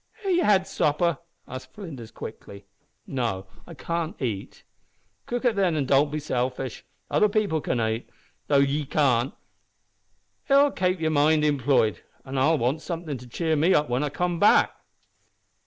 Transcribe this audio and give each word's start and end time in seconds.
"Have 0.23 0.31
ye 0.31 0.39
had 0.39 0.65
supper?" 0.65 1.19
asked 1.47 1.73
Flinders, 1.75 2.09
quickly. 2.09 2.65
"No 3.05 3.45
I 3.67 3.75
cannot 3.75 4.19
eat." 4.19 4.63
"Cook 5.27 5.45
it 5.45 5.55
then, 5.55 5.75
an' 5.75 5.85
don't 5.85 6.11
be 6.11 6.17
selfish. 6.17 6.83
Other 7.11 7.29
people 7.29 7.61
can 7.61 7.79
ait, 7.79 8.09
though 8.47 8.57
ye 8.57 8.83
can't. 8.85 9.31
It'll 10.49 10.71
kape 10.71 10.99
yer 10.99 11.11
mind 11.11 11.45
employed 11.45 12.01
an 12.25 12.39
I'll 12.39 12.57
want 12.57 12.81
somethin' 12.81 13.19
to 13.19 13.27
cheer 13.27 13.55
me 13.55 13.75
up 13.75 13.89
whin 13.91 14.01
I 14.03 14.09
come 14.09 14.39
back." 14.39 14.71